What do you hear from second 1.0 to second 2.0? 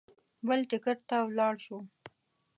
ته ولاړ شو.